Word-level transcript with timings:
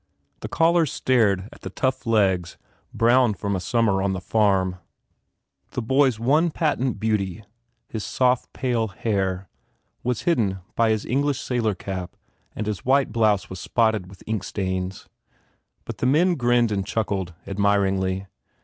The 0.39 0.47
callers 0.47 0.91
stared 0.91 1.47
at 1.53 1.61
the 1.61 1.69
tough 1.69 2.07
legs 2.07 2.57
brown 2.91 3.35
from 3.35 3.59
summer 3.59 4.01
on 4.01 4.13
the 4.13 4.19
farm. 4.19 4.77
The 5.73 5.81
boy 5.83 6.07
s 6.07 6.15
49 6.15 6.15
THE 6.15 6.17
FAIR 6.17 6.27
REWARDS 6.27 6.31
one 6.31 6.51
patent 6.57 6.99
beauty, 6.99 7.43
his 7.87 8.03
soft, 8.03 8.51
pale 8.51 8.87
hair, 8.87 9.47
was 10.01 10.23
hidden 10.23 10.57
by 10.75 10.89
his 10.89 11.05
English 11.05 11.39
sailor 11.39 11.75
cap 11.75 12.15
and 12.55 12.65
his 12.65 12.83
white 12.83 13.11
blouse 13.11 13.47
was 13.47 13.59
spotted 13.59 14.07
with 14.07 14.23
ink 14.25 14.43
stains. 14.43 15.07
But 15.85 15.99
the 15.99 16.07
men 16.07 16.33
grinned 16.33 16.71
and 16.71 16.83
chuckled, 16.83 17.35
admiringly. 17.45 18.25